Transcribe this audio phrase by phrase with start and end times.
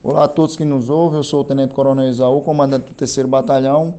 [0.00, 3.26] Olá a todos que nos ouvem, eu sou o Tenente Coronel Isaú, comandante do 3
[3.26, 3.96] Batalhão.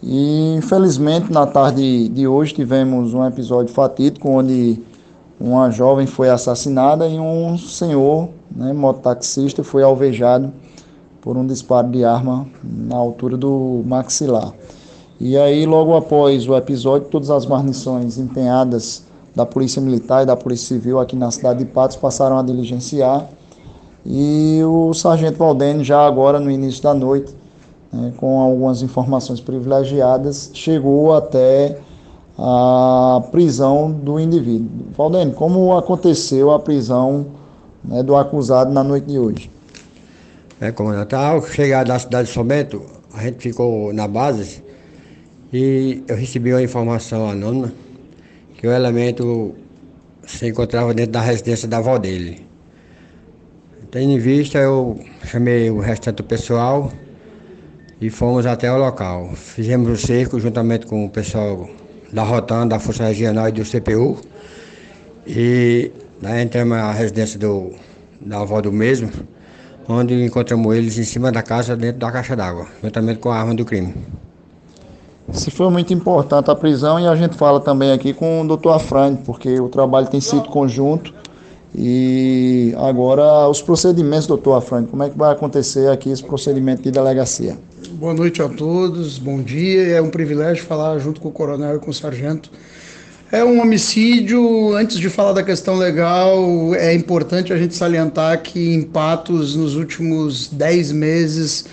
[0.00, 4.80] E infelizmente na tarde de hoje tivemos um episódio fatídico onde
[5.40, 10.52] uma jovem foi assassinada e um senhor, né, mototaxista, foi alvejado
[11.20, 14.52] por um disparo de arma na altura do maxilar.
[15.18, 19.02] E aí, logo após o episódio, todas as guarnições empenhadas
[19.34, 23.28] da Polícia Militar e da Polícia Civil aqui na cidade de Patos passaram a diligenciar
[24.08, 27.34] e o sargento Valdene, já agora no início da noite,
[27.92, 31.78] né, com algumas informações privilegiadas, chegou até
[32.38, 34.68] a prisão do indivíduo.
[34.96, 37.26] Valdene, como aconteceu a prisão
[37.84, 39.50] né, do acusado na noite de hoje?
[40.60, 42.82] É, comandante, ao chegar da cidade de São Bento,
[43.12, 44.62] a gente ficou na base
[45.52, 47.72] e eu recebi uma informação anônima
[48.56, 49.54] que o elemento
[50.26, 52.46] se encontrava dentro da residência da avó dele.
[53.90, 56.90] Tendo em vista, eu chamei o restante do pessoal
[58.00, 59.30] e fomos até o local.
[59.34, 61.68] Fizemos o cerco juntamente com o pessoal
[62.12, 64.18] da Rotan, da Força Regional e do CPU.
[65.26, 67.74] E daí entramos na residência do,
[68.20, 69.10] da avó do mesmo,
[69.88, 73.54] onde encontramos eles em cima da casa, dentro da caixa d'água, juntamente com a arma
[73.54, 73.94] do crime.
[75.30, 78.72] Se foi muito importante a prisão e a gente fala também aqui com o doutor
[78.72, 81.14] Afrânio, porque o trabalho tem sido conjunto
[81.78, 86.90] e agora, os procedimentos, doutor Afrânio, como é que vai acontecer aqui esse procedimento de
[86.90, 87.58] delegacia?
[87.92, 89.82] Boa noite a todos, bom dia.
[89.88, 92.50] É um privilégio falar junto com o coronel e com o sargento.
[93.30, 94.74] É um homicídio.
[94.74, 99.76] Antes de falar da questão legal, é importante a gente salientar que em Patos, nos
[99.76, 101.66] últimos 10 meses,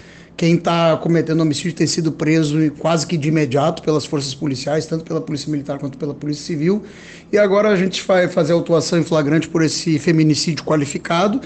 [0.43, 5.05] quem está cometendo homicídio tem sido preso quase que de imediato pelas forças policiais, tanto
[5.05, 6.83] pela Polícia Militar quanto pela Polícia Civil.
[7.31, 11.39] E agora a gente vai fazer autuação em flagrante por esse feminicídio qualificado.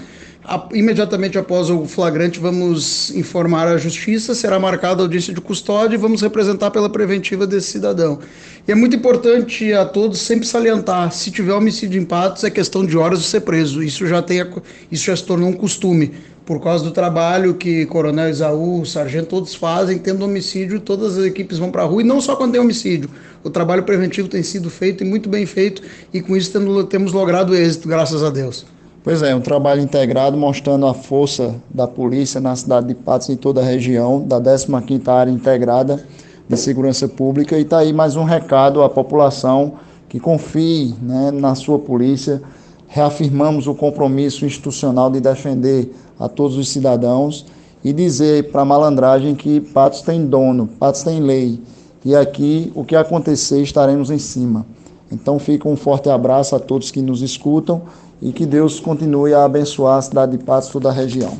[0.72, 5.98] Imediatamente após o flagrante, vamos informar a Justiça, será marcada a audiência de custódia e
[5.98, 8.18] vamos representar pela preventiva desse cidadão.
[8.66, 12.84] E é muito importante a todos sempre salientar: se tiver homicídio em Patos, é questão
[12.84, 13.82] de horas de ser preso.
[13.82, 14.46] Isso já, tem,
[14.90, 16.12] isso já se tornou um costume
[16.46, 21.58] por causa do trabalho que Coronel Isaú, Sargento, todos fazem, tendo homicídio, todas as equipes
[21.58, 23.10] vão para a rua, e não só quando tem homicídio.
[23.44, 26.50] O trabalho preventivo tem sido feito e muito bem feito, e com isso
[26.88, 28.77] temos logrado êxito, graças a Deus.
[29.08, 33.36] Pois é, um trabalho integrado mostrando a força da polícia na cidade de Patos e
[33.36, 36.04] toda a região, da 15ª Área Integrada
[36.46, 39.76] de Segurança Pública, e está aí mais um recado à população
[40.10, 42.42] que confie né, na sua polícia,
[42.86, 45.90] reafirmamos o compromisso institucional de defender
[46.20, 47.46] a todos os cidadãos
[47.82, 51.58] e dizer para a malandragem que Patos tem dono, Patos tem lei.
[52.04, 54.66] E aqui o que acontecer estaremos em cima.
[55.10, 57.82] Então fica um forte abraço a todos que nos escutam
[58.20, 61.38] e que Deus continue a abençoar a cidade de Patos toda a região.